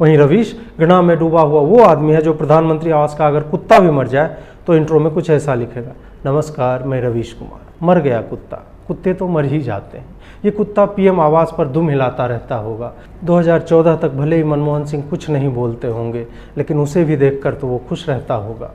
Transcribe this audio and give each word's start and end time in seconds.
वहीं 0.00 0.16
रवीश, 0.18 0.60
घृणा 0.78 1.02
में 1.02 1.18
डूबा 1.18 1.40
हुआ 1.40 1.60
वो 1.60 1.82
आदमी 1.82 2.12
है 2.12 2.22
जो 2.22 2.32
प्रधानमंत्री 2.34 2.90
आवास 2.90 3.14
का 3.18 3.26
अगर 3.26 3.42
कुत्ता 3.42 3.78
भी 3.78 3.90
मर 3.90 4.08
जाए 4.08 4.36
तो 4.66 4.74
इंट्रो 4.74 5.00
में 5.00 5.12
कुछ 5.14 5.30
ऐसा 5.30 5.54
लिखेगा। 5.54 5.92
नमस्कार, 6.26 6.82
मैं 6.82 7.00
रवीश 7.00 7.32
कुमार। 7.32 7.86
मर 7.86 8.00
गया 8.00 8.20
कुत्ता। 8.22 8.56
कुत्ते 8.88 9.14
तो 9.14 9.28
मर 9.28 9.44
ही 9.44 9.60
जाते 9.60 9.98
हैं। 9.98 10.06
ये 10.44 10.50
कुत्ता 10.50 10.84
पीएम 10.84 11.20
आवास 11.20 11.54
पर 11.58 11.66
दुम 11.66 11.90
हिलाता 11.90 12.26
रहता 12.26 12.56
होगा। 12.56 12.92
2014 13.24 13.96
तक 13.96 14.10
भले 14.10 14.36
ही 14.36 14.44
मनमोहन 14.44 14.84
सिंह 14.84 15.04
कुछ 15.10 15.30
नहीं 15.30 15.48
बोलते 15.48 15.88
होंगे, 15.88 16.26
लेकिन 16.56 16.78
उसे 16.78 17.04
भी 17.04 17.16
देखकर 17.16 17.54
तो 17.54 17.66
वो 17.66 17.78
खुश 17.88 18.08
रहता 18.08 18.34
होगा। 18.34 18.70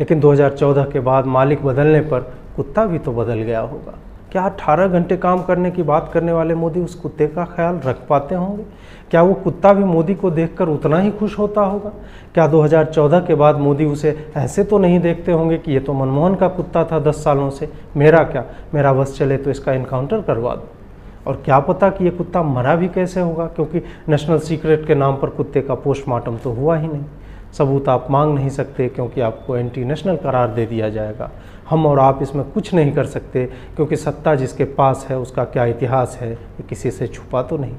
लेकिन 0.00 0.20
2014 0.20 0.84
के 0.84 1.00
बाद 1.00 1.26
मालिक 1.26 1.64
बदलने 1.64 2.00
पर 2.00 2.32
कुत्ता 2.56 2.86
भी 2.86 2.98
तो 2.98 3.12
बदल 3.12 3.34
गया 3.34 3.60
होगा। 3.60 3.94
क्या 4.32 4.44
18 4.46 4.86
घंटे 4.88 5.16
काम 5.16 5.42
करने 5.42 5.70
की 5.70 5.82
बात 5.82 6.10
करने 6.14 6.32
वाले 6.32 6.54
मोदी 6.54 6.80
उस 6.80 6.94
कुत्ते 6.94 7.26
का 7.26 7.44
ख्याल 7.44 7.80
रख 7.84 7.96
पाते 8.08 8.34
होंगे? 8.34 8.64
क्या 9.10 9.22
वो 9.22 9.34
कुत्ता 9.34 9.72
भी 9.72 9.84
मोदी 9.84 10.14
को 10.14 10.30
देखकर 10.30 10.68
उतना 10.68 10.98
ही 10.98 11.10
खुश 11.10 11.38
होता 11.38 11.60
होगा? 11.60 11.92
क्या 12.34 12.46
2014 12.48 13.20
के 13.20 13.34
बाद 13.34 13.56
मोदी 13.56 13.84
उसे 13.84 14.16
ऐसे 14.36 14.64
तो 14.64 14.78
नहीं 14.78 15.00
देखते 15.00 15.32
होंगे 15.32 15.58
कि 15.58 15.72
ये 15.72 15.80
तो 15.80 15.92
मनमोहन 15.92 16.34
का 16.34 16.48
कुत्ता 16.48 16.84
था 16.84 17.00
10 17.00 17.24
सालों 17.24 17.50
से? 17.50 17.68
मेरा 17.96 18.22
क्या? 18.24 18.44
मेरा 18.74 18.92
बस 18.92 19.16
चले 19.18 19.36
तो 19.36 19.50
इसका 19.50 19.72
इनकाउंटर 19.72 20.20
करवा 20.20 20.54
दो। 20.54 20.68
और 21.26 21.42
क्या 21.44 21.58
पता 21.60 21.90
कि 21.90 22.04
ये 22.04 22.10
कुत्ता 22.10 22.42
मरा 22.42 22.76
भी 22.76 22.88
कैसे 22.88 23.20
होगा? 23.20 23.46
क्योंकि 23.46 23.82
नेशनल 24.08 24.38
सीक्रेट 24.38 24.86
के 24.86 24.94
नाम 24.94 25.16
पर 25.16 25.28
कुत्ते 25.28 25.60
का 25.60 25.74
पोस्टमार्टम 25.74 26.36
तो 26.36 26.52
हुआ 26.52 26.76
ही 26.76 26.88
नहीं। 26.88 27.04
सबूत 27.58 27.88
आप 27.88 28.06
मांग 28.10 28.34
नहीं 28.34 28.48
सकते 28.48 28.88
क्योंकि 28.88 29.20
आपको 29.20 29.56
एंटी 29.56 29.84
नेशनल 29.84 30.16
करार 30.16 30.48
दे 30.48 30.66
दिया 30.66 30.88
जाएगा। 30.88 31.30
हम 31.70 31.86
और 31.86 31.98
आप 31.98 32.22
इसमें 32.22 32.44
कुछ 32.44 32.72
नहीं 32.74 32.92
कर 32.92 33.06
सकते 33.06 33.44
क्योंकि 33.76 33.96
सत्ता 33.96 34.34
जिसके 34.34 34.64
पास 34.64 35.06
है, 35.08 35.18
उसका 35.18 35.44
क्या 35.44 35.64
इतिहास 35.66 36.18
है, 36.20 36.32
ये 36.32 36.62
किसी 36.62 36.90
से 36.90 37.06
छुपा 37.06 37.42
तो 37.42 37.56
नहीं। 37.56 37.76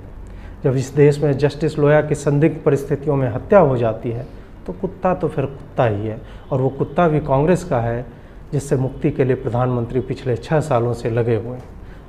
जब 0.63 0.75
इस 0.75 0.93
देश 0.95 1.19
में 1.19 1.37
जस्टिस 1.37 1.77
लोया 1.79 2.01
की 2.01 2.15
संदिग्ध 2.15 2.61
परिस्थितियों 2.65 3.15
में 3.15 3.27
हत्या 3.29 3.59
हो 3.59 3.77
जाती 3.77 4.11
है 4.11 4.27
तो 4.67 4.73
कुत्ता 4.73 5.13
तो 5.13 5.27
फिर 5.27 5.45
कुत्ता 5.45 5.85
ही 5.85 6.07
है। 6.07 6.21
और 6.51 6.61
वो 6.61 6.69
कुत्ता 6.69 7.07
भी 7.07 7.19
कांग्रेस 7.19 7.63
का 7.63 7.79
है, 7.79 8.05
जिससे 8.51 8.75
मुक्ति 8.75 9.11
के 9.11 9.23
लिए 9.23 9.35
प्रधानमंत्री 9.35 9.99
पिछले 9.99 10.35
छः 10.37 10.59
सालों 10.59 10.93
से 10.93 11.09
लगे 11.09 11.35
हुए 11.35 11.57
हैं। 11.57 11.63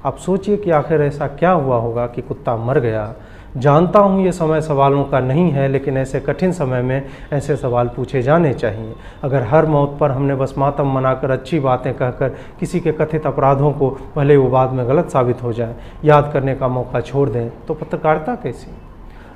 आप 0.04 0.16
सोचिए 0.16 0.56
कि 0.56 0.70
आखिर 0.70 1.02
ऐसा 1.02 1.26
क्या 1.28 1.50
हुआ 1.50 1.76
होगा 1.76 2.06
कि 2.06 2.22
कुत्ता 2.22 2.56
मर 2.56 2.78
गया 2.80 3.14
जानता 3.54 3.98
हूँ 3.98 4.24
ये 4.24 4.30
समय 4.32 4.60
सवालों 4.60 5.02
का 5.04 5.18
नहीं 5.20 5.50
है, 5.50 5.66
लेकिन 5.68 5.96
ऐसे 5.96 6.20
कठिन 6.20 6.52
समय 6.52 6.80
में 6.82 7.10
ऐसे 7.32 7.56
सवाल 7.56 7.88
पूछे 7.88 8.22
जाने 8.22 8.52
चाहिए। 8.54 8.94
अगर 9.24 9.42
हर 9.42 9.66
मौत 9.66 9.96
पर 10.00 10.10
हमने 10.10 10.34
बस 10.34 10.54
मातम 10.58 10.90
मनाकर 10.92 11.30
अच्छी 11.30 11.60
बातें 11.60 11.92
कहकर 11.94 12.28
किसी 12.60 12.80
के 12.80 12.92
कथित 12.92 13.26
अपराधों 13.26 13.70
को 13.72 13.90
भले 14.16 14.36
वो 14.36 14.48
बाद 14.48 14.72
में 14.72 14.86
गलत 14.88 15.10
साबित 15.10 15.42
हो 15.42 15.52
जाए, 15.52 15.74
याद 16.04 16.30
करने 16.32 16.54
का 16.54 16.68
मौका 16.68 17.00
छोड़ 17.00 17.28
दें 17.30 17.50
तो 17.66 17.74
पत्रकारिता 17.74 18.34
कैसी? 18.34 18.70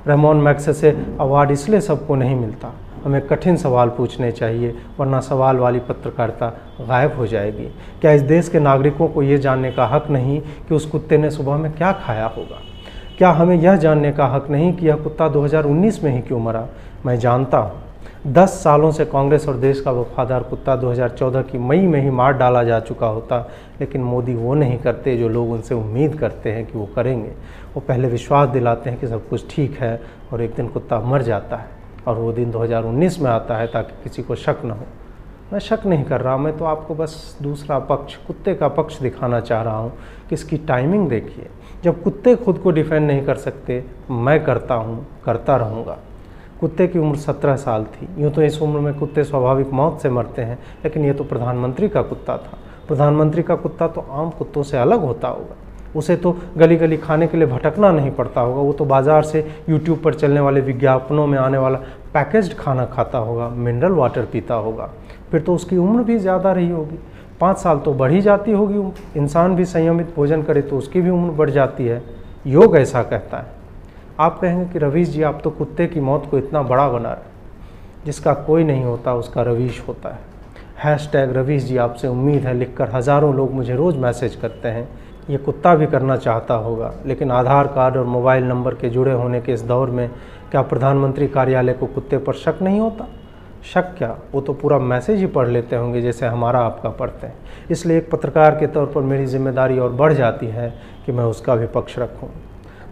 रहमान 0.07 0.37
मैक्स 0.37 0.69
से 0.77 0.89
अवार्ड 1.19 1.51
इसलिए 1.51 1.81
सबको 1.81 2.15
नहीं 2.15 2.35
मिलता। 2.35 2.73
हमें 3.03 3.21
कठिन 3.27 3.55
सवाल 3.57 3.89
पूछने 3.89 4.31
चाहिए, 4.31 4.75
वरना 4.99 5.19
सवाल 5.21 5.57
वाली 5.57 5.79
पत्रकारिता 5.81 6.47
गायब 6.81 7.15
हो 7.17 7.27
जाएगी। 7.27 7.65
क्या 8.01 8.11
इस 8.11 8.21
देश 8.23 8.49
के 8.49 8.59
नागरिकों 8.59 9.07
को 9.07 9.23
ये 9.23 9.37
जानने 9.37 9.71
का 9.71 9.85
हक 9.87 10.09
नहीं 10.09 10.39
कि 10.39 10.75
उस 10.75 10.85
कुत्ते 10.85 11.17
ने 11.17 11.29
सुबह 11.31 11.57
में 11.57 11.71
क्या 11.71 11.91
खाया 11.97 12.25
होगा? 12.27 12.61
क्या 13.19 13.29
हमें 13.29 13.55
यह 13.55 13.75
जानने 13.75 14.11
का 14.11 14.25
हक 14.25 14.49
नहीं 14.49 14.73
कि 14.73 14.87
यह 14.87 14.95
कुत्ता 14.95 15.27
2019 15.29 16.03
में 16.03 16.11
ही 16.11 16.21
क्यों 16.21 16.39
मरा? 16.39 16.67
मैं 17.05 17.17
जानता 17.19 17.57
हूँ। 17.57 18.33
दस 18.33 18.49
सालों 18.49 18.91
से 18.91 19.05
कांग्रेस 19.05 19.47
और 19.47 19.55
देश 19.55 19.81
का 19.81 19.91
वफादार 19.91 20.43
कुत्ता 20.43 20.75
2014 20.75 21.41
की 21.41 21.57
मई 21.57 21.79
में 21.79 22.01
ही 22.01 22.09
मार 22.09 22.33
डाला 22.33 22.63
जा 22.63 22.79
चुका 22.79 23.07
होता, 23.07 23.39
लेकिन 23.81 24.01
मोदी 24.01 24.35
वो 24.35 24.53
नहीं 24.53 24.77
करते 24.77 25.17
जो 25.17 25.29
लोग 25.29 25.51
उनसे 25.51 25.75
उम्मीद 25.75 26.15
करते 26.15 26.51
हैं 26.51 26.65
कि 26.65 26.77
वो 26.77 26.85
करेंगे। 26.95 27.29
वो 27.75 27.79
पहले 27.79 28.07
विश्वास 28.07 28.49
दिलाते 28.49 28.89
हैं 28.89 28.99
कि 28.99 29.07
सब 29.07 29.27
कुछ 29.29 29.45
ठीक 29.49 29.77
है 29.79 30.01
और 30.33 30.41
एक 30.41 30.55
दिन 30.55 30.67
कुत्ता 30.67 30.99
मर 30.99 31.21
जाता 31.21 31.55
है 31.55 31.67
और 32.07 32.15
वो 32.15 32.31
दिन 32.31 32.51
2019 32.51 33.19
में 33.19 33.31
आता 33.31 33.57
है 33.57 33.67
ताकि 33.67 34.03
किसी 34.03 34.23
को 34.23 34.35
शक 34.35 34.61
न 34.65 34.71
हो। 34.71 34.85
मैं 35.53 35.59
शक 35.59 35.85
नहीं 35.85 36.03
कर 36.03 36.21
रहा, 36.21 36.35
मैं 36.37 36.57
तो 36.57 36.65
आपको 36.65 36.95
बस 36.95 37.37
दूसरा 37.41 37.77
पक्ष, 37.81 38.15
कुत्ते 38.27 38.53
का 38.55 38.67
पक्ष 38.67 38.99
दिखाना 38.99 39.39
चाह 39.39 39.61
रहा 39.61 39.77
हूँ 39.77 39.91
कि 40.29 40.35
इसकी 40.35 40.57
टाइमिंग 40.57 41.07
देखिए। 41.09 41.47
जब 41.83 42.01
कुत्ते 42.03 42.35
खुद 42.35 42.57
को 42.57 42.71
डिफेंड 42.71 43.07
नहीं 43.07 43.21
कर 43.25 43.35
सकते, 43.35 43.83
मैं 44.11 44.43
करता 44.43 44.75
हूँ, 44.75 45.05
करता 45.25 45.55
रहूँगा। 45.57 45.97
कुत्ते 46.59 46.87
की 46.87 46.99
उम्र 46.99 47.17
सत्रह 47.17 47.55
साल 47.55 47.83
थी। 47.85 48.07
यूँ 48.17 48.31
तो 48.31 48.41
इस 48.41 48.61
उम्र 48.61 48.79
में 48.79 48.93
कुत्ते 48.93 49.23
स्वाभाविक 49.23 49.71
मौत 49.71 49.99
से 50.01 50.09
मरते 50.09 50.41
हैं, 50.41 50.57
लेकिन 50.83 51.05
ये 51.05 51.13
तो 51.13 51.23
प्रधानमंत्री 51.23 51.89
का 51.89 52.01
कुत्ता 52.01 52.37
था। 52.37 52.57
प्रधानमंत्री 52.87 53.43
का 53.43 53.55
कुत्ता 53.55 53.87
तो 53.87 54.01
आम 54.01 54.29
कुत्तों 54.29 54.63
से 54.63 54.77
अलग 54.77 55.01
होता 55.01 55.27
होगा। 55.27 55.55
उसे 55.95 56.15
तो 56.15 56.37
गली 56.57 56.75
गली 56.75 56.97
खाने 56.97 57.27
के 57.27 57.37
लिए 57.37 57.47
भटकना 57.47 57.91
नहीं 57.91 58.11
पड़ता 58.11 58.41
होगा, 58.41 58.61
वो 58.61 58.73
तो 58.73 58.85
बाज़ार 58.85 59.23
से 59.23 59.47
यूट्यूब 59.69 59.99
पर 59.99 60.13
चलने 60.13 60.39
वाले 60.39 60.61
विज्ञापनों 60.61 61.27
में 61.27 61.37
आने 61.39 61.57
वाला 61.57 61.77
पैकेज्ड 62.13 62.53
खाना 62.53 62.85
खाता 62.85 63.17
होगा 63.17 63.47
मिनरल 63.49 63.91
वाटर 63.91 64.25
पीता 64.25 64.55
होगा। 64.55 64.89
फिर 65.31 65.41
तो 65.41 65.55
उसकी 65.55 65.77
उम्र 65.77 66.03
भी 66.03 66.17
ज़्यादा 66.17 66.51
रही 66.51 66.69
होगी। 66.69 66.99
पाँच 67.41 67.57
साल 67.57 67.79
तो 67.79 67.93
बढ़ 67.93 68.11
ही 68.11 68.21
जाती 68.21 68.51
होगी 68.51 69.19
इंसान 69.19 69.55
भी 69.55 69.65
संयमित 69.65 70.13
भोजन 70.15 70.41
करे 70.43 70.61
तो 70.61 70.77
उसकी 70.77 71.01
भी 71.01 71.09
उम्र 71.09 71.31
बढ़ 71.33 71.49
जाती 71.49 71.85
है। 71.85 72.01
योग 72.47 72.75
ऐसा 72.77 73.03
कहता 73.03 73.37
है। 73.37 73.57
आप 74.19 74.39
कहेंगे 74.39 74.65
कि 74.71 74.79
रवीश 74.79 75.09
जी, 75.09 75.21
आप 75.23 75.39
तो 75.43 75.49
कुत्ते 75.49 75.87
की 75.87 75.99
मौत 76.01 76.27
को 76.31 76.37
इतना 76.37 76.61
बड़ा 76.63 76.87
बना 76.89 77.11
रहे 77.11 78.05
जिसका 78.05 78.33
कोई 78.35 78.63
नहीं 78.63 78.83
होता, 78.83 79.13
उसका 79.15 79.41
रवीश 79.41 79.81
होता 79.87 80.09
है। 80.09 80.27
हैश 80.79 81.09
टैग 81.13 81.35
रवीश 81.37 81.63
जी, 81.63 81.77
आपसे 81.77 82.07
उम्मीद 82.07 82.45
है, 82.45 82.53
लिखकर 82.53 82.89
हज़ारों 82.89 83.33
लोग 83.35 83.53
मुझे 83.53 83.75
रोज़ 83.75 83.97
मैसेज 83.97 84.35
करते 84.35 84.67
हैं। 84.67 84.87
ये 85.29 85.37
कुत्ता 85.37 85.73
भी 85.75 85.87
करना 85.87 86.15
चाहता 86.17 86.53
होगा, 86.55 86.91
लेकिन 87.05 87.31
आधार 87.31 87.67
कार्ड 87.67 87.97
और 87.97 88.05
मोबाइल 88.07 88.43
नंबर 88.43 88.73
के 88.73 88.89
जुड़े 88.89 89.11
होने 89.13 89.41
के 89.41 89.53
इस 89.53 89.61
दौर 89.63 89.89
में 89.89 90.09
क्या 90.51 90.61
प्रधानमंत्री 90.63 91.27
कार्यालय 91.27 91.73
को 91.73 91.85
कुत्ते 91.85 92.17
पर 92.17 92.33
शक 92.35 92.61
नहीं 92.61 92.79
होता? 92.79 93.07
शक 93.63 93.93
क्या? 93.97 94.15
वो 94.33 94.41
तो 94.41 94.53
पूरा 94.53 94.77
मैसेज 94.79 95.19
ही 95.19 95.25
पढ़ 95.25 95.47
लेते 95.47 95.75
होंगे 95.75 96.01
जैसे 96.01 96.25
हमारा 96.25 96.59
आपका 96.59 96.89
पढ़ते 96.89 97.27
हैं। 97.27 97.67
इसलिए 97.71 97.97
एक 97.97 98.09
पत्रकार 98.11 98.55
के 98.55 98.67
तौर 98.67 98.85
पर 98.85 99.01
मेरी 99.01 99.25
ज़िम्मेदारी 99.25 99.79
और 99.79 99.91
बढ़ 99.91 100.13
जाती 100.13 100.47
है 100.47 100.69
कि 101.05 101.11
मैं 101.11 101.23
उसका 101.23 101.55
भी 101.55 101.67
पक्ष 101.67 101.99
रखूँ। 101.99 102.29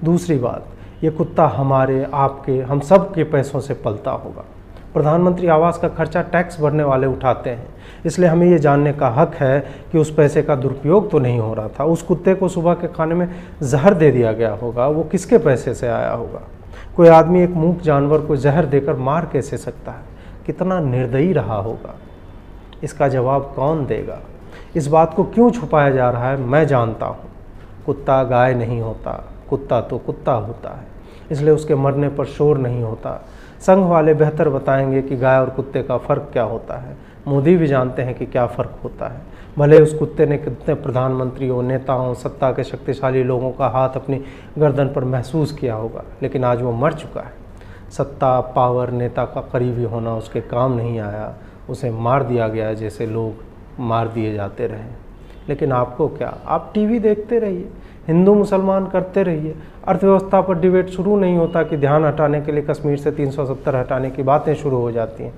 दूसरी 0.03 0.37
बात, 0.37 0.65
ये 1.03 1.09
कुत्ता 1.09 1.47
हमारे, 1.47 2.05
आपके, 2.13 2.59
हम 2.61 2.79
सब 2.79 3.13
के 3.13 3.23
पैसों 3.23 3.59
से 3.59 3.73
पलता 3.73 4.11
होगा। 4.11 4.45
प्रधानमंत्री 4.93 5.47
आवास 5.47 5.77
का 5.77 5.87
खर्चा 5.87 6.21
टैक्स 6.21 6.59
भरने 6.61 6.83
वाले 6.83 7.07
उठाते 7.07 7.49
हैं। 7.49 7.67
इसलिए 8.05 8.29
हमें 8.29 8.47
ये 8.47 8.57
जानने 8.59 8.93
का 8.93 9.07
हक 9.09 9.35
है 9.35 9.59
कि 9.91 9.97
उस 9.97 10.13
पैसे 10.15 10.41
का 10.41 10.55
दुरुपयोग 10.55 11.09
तो 11.11 11.19
नहीं 11.19 11.39
हो 11.39 11.53
रहा 11.53 11.67
था। 11.67 11.83
उस 11.83 12.01
कुत्ते 12.01 12.33
को 12.33 12.47
सुबह 12.47 12.73
के 12.73 12.87
खाने 12.87 13.15
में 13.15 13.27
जहर 13.63 13.93
दे 13.93 14.11
दिया 14.11 14.31
गया 14.31 14.51
होगा। 14.51 14.87
वो 14.87 15.03
किसके 15.03 15.37
पैसे 15.37 15.73
से 15.73 15.87
आया 15.87 16.11
होगा? 16.11 16.41
कोई 16.95 17.07
आदमी 17.07 17.43
एक 17.43 17.49
मूक 17.49 17.81
जानवर 17.81 18.21
को 18.21 18.35
जहर 18.35 18.65
देकर 18.65 18.95
मार 18.95 19.29
कैसे 19.33 19.57
सकता 19.57 19.91
है? 19.91 20.16
कितना 20.47 20.79
निर्दयी 20.79 21.33
रहा 21.33 21.55
होगा। 21.55 21.95
इसका 22.83 23.07
जवाब 23.07 23.53
कौन 23.55 23.85
देगा? 23.85 24.19
इस 24.75 24.87
बात 24.87 25.13
को 25.13 25.23
क्यों 25.23 25.49
छुपाया 25.51 25.89
जा 25.91 26.09
रहा 26.09 26.29
है, 26.29 26.37
मैं 26.37 26.65
जानता 26.67 27.05
हूँ। 27.05 27.29
कुत्ता 27.85 28.23
गाय 28.23 28.53
नहीं 28.53 28.79
होता, 28.81 29.11
कुत्ता 29.49 29.81
तो 29.81 29.97
कुत्ता 29.97 30.31
होता 30.31 30.69
है, 30.69 30.85
इसलिए 31.31 31.53
उसके 31.53 31.75
मरने 31.75 32.09
पर 32.09 32.25
शोर 32.25 32.57
नहीं 32.57 32.81
होता। 32.83 33.21
संघ 33.61 33.85
वाले 33.85 34.13
बेहतर 34.13 34.49
बताएँगे 34.49 35.01
कि 35.01 35.15
गाय 35.15 35.39
और 35.39 35.49
कुत्ते 35.49 35.83
का 35.83 35.97
फ़र्क 35.97 36.29
क्या 36.33 36.43
होता 36.43 36.77
है। 36.77 36.95
मोदी 37.27 37.55
भी 37.57 37.67
जानते 37.67 38.01
हैं 38.01 38.15
कि 38.15 38.25
क्या 38.25 38.45
फ़र्क 38.47 38.79
होता 38.83 39.07
है। 39.07 39.21
भले 39.57 39.79
उस 39.81 39.93
कुत्ते 39.93 40.25
ने 40.25 40.37
कितने 40.37 40.73
प्रधानमंत्रियों, 40.75 41.61
नेताओं, 41.63 42.13
सत्ता 42.13 42.51
के 42.51 42.63
शक्तिशाली 42.63 43.23
लोगों 43.23 43.51
का 43.51 43.67
हाथ 43.67 43.95
अपनी 43.95 44.21
गर्दन 44.57 44.87
पर 44.87 45.03
महसूस 45.03 45.51
किया 45.51 45.75
होगा, 45.75 46.03
लेकिन 46.21 46.43
आज 46.43 46.61
वो 46.61 46.71
मर 46.71 46.93
चुका 46.93 47.21
है। 47.21 47.46
सत्ता, 47.91 48.41
पावर, 48.41 48.89
नेता 48.89 49.25
का 49.25 49.41
करीबी 49.41 49.83
होना, 49.83 50.15
उसके 50.15 50.41
काम 50.41 50.73
नहीं 50.73 50.99
आया, 50.99 51.33
उसे 51.69 51.91
मार 51.91 52.23
दिया 52.23 52.47
गया, 52.47 52.73
जैसे 52.73 53.05
लोग 53.05 53.33
मार 53.79 54.07
दिए 54.07 54.33
जाते 54.33 54.67
रहे। 54.67 55.07
लेकिन 55.49 55.71
आपको 55.71 56.07
क्या? 56.07 56.37
आप 56.45 56.71
टीवी 56.73 56.99
देखते 56.99 57.39
रहिए, 57.39 57.69
हिंदू 58.07 58.33
मुसलमान 58.35 58.87
करते 58.87 59.23
रहिए। 59.23 59.55
अर्थव्यवस्था 59.87 60.41
पर 60.41 60.59
डिबेट 60.59 60.89
शुरू 60.89 61.19
नहीं 61.19 61.37
होता 61.37 61.63
कि 61.63 61.77
ध्यान 61.77 62.05
हटाने 62.05 62.41
के 62.41 62.51
लिए 62.51 62.61
कश्मीर 62.61 62.97
से 62.97 63.11
370 63.11 63.75
हटाने 63.75 64.09
की 64.09 64.23
बातें 64.23 64.55
शुरू 64.55 64.77
हो 64.77 64.91
जाती 64.91 65.23
हैं। 65.23 65.33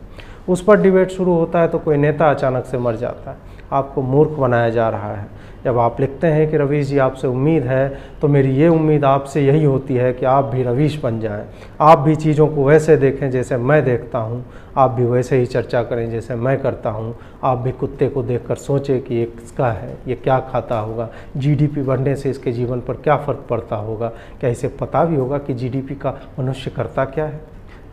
उस 0.49 0.63
पर 0.63 0.81
डिबेट 0.81 1.09
शुरू 1.09 1.33
होता 1.33 1.59
है 1.59 1.67
तो 1.67 1.79
कोई 1.79 1.97
नेता 1.97 2.29
अचानक 2.29 2.65
से 2.65 2.77
मर 2.77 2.95
जाता 2.95 3.31
है। 3.31 3.37
आपको 3.71 4.01
मूर्ख 4.01 4.31
बनाया 4.31 4.69
जा 4.69 4.89
रहा 4.89 5.13
है। 5.13 5.27
जब 5.63 5.77
आप 5.77 5.99
लिखते 6.01 6.27
हैं 6.27 6.49
कि 6.51 6.57
रवीश 6.57 6.85
जी 6.87 6.97
आपसे 6.97 7.27
उम्मीद 7.27 7.63
है 7.63 7.87
तो 8.21 8.27
मेरी 8.27 8.55
ये 8.55 8.67
उम्मीद 8.67 9.05
आपसे 9.05 9.41
यही 9.41 9.63
होती 9.63 9.95
है 9.95 10.11
कि 10.13 10.25
आप 10.25 10.45
भी 10.45 10.63
रवीश 10.63 10.99
बन 11.01 11.19
जाएँ। 11.19 11.45
आप 11.81 11.99
भी 11.99 12.15
चीज़ों 12.15 12.47
को 12.47 12.63
वैसे 12.65 12.95
देखें 12.97 13.29
जैसे 13.31 13.57
मैं 13.57 13.83
देखता 13.85 14.19
हूँ। 14.19 14.43
आप 14.77 14.91
भी 14.91 15.05
वैसे 15.05 15.37
ही 15.37 15.45
चर्चा 15.45 15.83
करें 15.83 16.09
जैसे 16.11 16.35
मैं 16.35 16.57
करता 16.61 16.89
हूँ। 16.89 17.15
आप 17.43 17.57
भी 17.57 17.71
कुत्ते 17.73 18.09
को 18.09 18.23
देखकर 18.23 18.55
सोचें 18.57 18.99
कि 19.01 19.15
ये 19.15 19.25
किसका 19.27 19.71
है, 19.71 19.97
ये 20.07 20.15
क्या 20.15 20.39
खाता 20.51 20.79
होगा 20.79 21.09
जीडीपी 21.37 21.81
बढ़ने 21.81 22.15
से 22.15 22.29
इसके 22.29 22.51
जीवन 22.51 22.81
पर 22.81 22.93
क्या 22.95 23.17
फ़र्क 23.17 23.45
पड़ता 23.49 23.75
होगा। 23.75 24.11
क्या 24.39 24.49
इसे 24.49 24.67
पता 24.79 25.05
भी 25.05 25.15
होगा 25.15 25.37
कि 25.37 25.53
जीडीपी 25.53 25.95
का 25.95 26.19
मनुष्य 26.39 26.71
करता 26.71 27.05
क्या 27.05 27.25
है? 27.25 27.41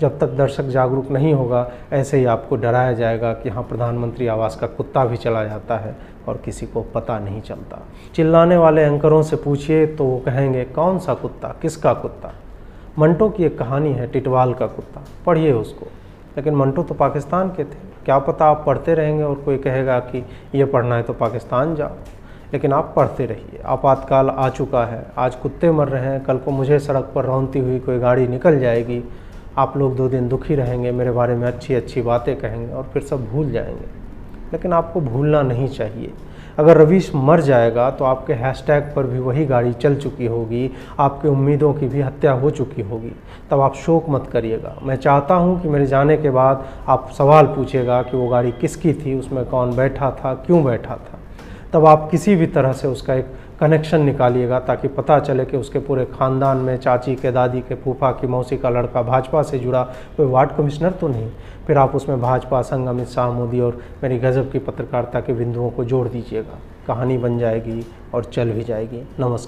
जब 0.01 0.19
तक 0.19 0.27
दर्शक 0.27 0.63
जागरूक 0.63 1.11
नहीं 1.11 1.35
होगा, 1.35 1.71
ऐसे 1.93 2.19
ही 2.19 2.25
आपको 2.25 2.57
डराया 2.57 2.93
जाएगा 2.93 3.33
कि 3.33 3.49
हाँ 3.49 3.63
प्रधानमंत्री 3.63 4.27
आवास 4.27 4.57
का 4.57 4.67
कुत्ता 4.67 5.05
भी 5.05 5.17
चला 5.17 5.45
जाता 5.45 5.77
है 5.77 5.97
और 6.29 6.37
किसी 6.37 6.67
को 6.67 6.83
पता 6.83 7.19
नहीं 7.19 7.41
चलता। 7.41 7.83
चिल्लाने 8.15 8.57
वाले 8.57 8.83
एंकरों 8.83 9.23
से 9.23 9.37
पूछिए 9.37 9.87
तो 9.87 10.05
वो 10.05 10.19
कहेंगे, 10.19 10.65
कौन 10.65 10.99
सा 10.99 11.15
कुत्ता? 11.15 11.55
किसका 11.63 11.95
कुत्ता? 11.95 12.33
मंटो 12.99 13.29
की 13.29 13.45
एक 13.45 13.59
कहानी 13.59 13.93
है, 13.93 14.07
टिटवाल 14.07 14.55
का 14.55 14.67
कुत्ता। 14.67 15.05
पढ़िए 15.27 15.53
उसको। 15.53 15.87
लेकिन 16.37 16.55
मंटो 16.55 16.83
तो 16.83 16.95
पाकिस्तान 16.95 17.49
के 17.49 17.65
थे। 17.65 17.87
क्या 18.05 18.19
पता 18.19 18.45
आप 18.45 18.63
पढ़ते 18.67 18.95
रहेंगे 18.95 19.23
और 19.23 19.35
कोई 19.35 19.57
कहेगा 19.57 19.99
कि 19.99 20.27
ये 20.55 20.65
पढ़ना 20.65 20.97
है 20.97 21.03
तो 21.03 21.13
पाकिस्तान 21.13 21.75
जाओ। 21.75 21.91
लेकिन 22.53 22.73
आप 22.73 22.93
पढ़ते 22.97 23.27
रहिए। 23.27 23.63
आपातकाल 23.67 24.31
आ 24.31 24.49
चुका 24.49 24.85
है। 24.85 25.07
आज 25.19 25.35
कुत्ते 25.35 25.71
मर 25.71 25.89
रहे 25.89 26.03
हैं। 26.03 26.25
कल 26.25 26.39
को 26.39 26.51
मुझे 26.51 26.79
सड़क 26.79 27.13
पर 27.15 27.25
रौनती 27.25 27.59
हुई 27.59 27.79
कोई 27.79 27.99
गाड़ी 27.99 28.29
निकल 28.29 28.59
जाएगी। 28.59 29.05
आप 29.59 29.77
लोग 29.77 29.97
दो 29.97 30.09
दिन 30.09 30.29
दुखी 30.29 30.55
रहेंगे, 30.55 30.93
मेरे 30.93 31.11
बारे 31.11 31.35
में 31.35 31.47
अच्छी 31.49 31.75
अच्छी 31.75 32.03
बातें 32.03 32.37
कहेंगे 32.37 32.73
और 32.75 32.91
फिर 32.93 33.03
सब 33.03 33.27
भूल 33.31 33.51
जाएँगे। 33.51 34.07
लेकिन 34.53 34.73
आपको 34.73 35.01
भूलना 35.01 35.43
नहीं 35.43 35.69
चाहिए। 35.69 36.13
अगर 36.59 36.77
रवीश 36.77 37.11
मर 37.15 37.41
जाएगा 37.41 37.91
तो 37.91 38.05
आपके 38.05 38.33
हैशटैग 38.33 38.83
पर 38.97 39.03
भी 39.03 39.19
वही 39.19 39.47
गाड़ी 39.47 39.73
चल 39.73 39.97
चुकी 39.97 40.27
होगी, 40.27 40.71
आपके 40.99 41.29
उम्मीदों 41.29 41.73
की 41.75 41.89
भी 41.89 42.01
हत्या 42.01 42.33
हो 42.33 42.51
चुकी 42.51 42.83
होगी। 42.83 43.13
तब 43.51 43.61
आप 43.61 43.75
शोक 43.75 44.07
मत 44.09 44.29
करिएगा। 44.33 44.77
मैं 44.83 44.97
चाहता 44.97 45.35
हूँ 45.35 45.61
कि 45.63 45.69
मेरे 45.69 45.87
जाने 45.87 46.17
के 46.17 46.31
बाद 46.31 46.65
आप 46.89 47.11
सवाल 47.19 47.47
पूछिएगा 47.47 48.03
कि 48.03 48.17
वो 48.17 48.29
गाड़ी 48.29 48.53
किसकी 48.53 48.93
थी, 48.93 49.19
उसमें 49.19 49.45
कौन 49.45 49.77
बैठा 49.77 50.11
था, 50.11 50.35
क्यों 50.35 50.65
बैठा 50.65 50.95
था। 50.95 51.19
तब 51.73 51.87
आप 51.87 52.09
किसी 52.11 52.37
भी 52.37 52.47
तरह 52.47 52.73
से 52.73 52.89
उसका 52.89 53.15
एक 53.15 53.27
कनेक्शन 53.61 54.01
निकालिएगा 54.01 54.59
ताकि 54.61 54.89
पता 54.89 55.19
चले 55.19 55.45
कि 55.45 55.57
उसके 55.57 55.79
पूरे 55.79 56.05
ख़ानदान 56.05 56.57
में, 56.57 56.77
चाची 56.77 57.15
के, 57.17 57.31
दादी 57.33 57.61
के, 57.61 57.75
फूफा 57.75 58.11
की, 58.11 58.27
मौसी 58.27 58.57
का, 58.57 58.71
लड़का 58.71 59.03
भाजपा 59.03 59.43
से 59.43 59.59
जुड़ा 59.59 59.83
कोई 60.17 60.27
वार्ड 60.27 60.51
कमिश्नर 60.51 60.91
तो 60.91 61.09
नहीं। 61.09 61.31
फिर 61.67 61.79
आप 61.79 61.95
उसमें 61.95 62.21
भाजपा, 62.21 62.63
संघ, 62.63 62.89
अमित 62.89 63.09
शाह, 63.09 63.31
मोदी 63.31 63.61
और 63.61 63.83
मेरी 64.03 64.19
गज़ब 64.19 64.51
की 64.53 64.59
पत्रकारिता 64.59 65.21
के 65.21 65.33
बिंदुओं 65.33 65.71
को 65.71 65.85
जोड़ 65.85 66.09
दीजिएगा। 66.09 66.59
कहानी 66.87 67.19
बन 67.19 67.39
जाएगी 67.39 67.87
और 68.15 68.25
चल 68.25 68.51
भी 68.51 68.63
जाएगी। 68.63 68.97
नमस्कार। 68.97 69.45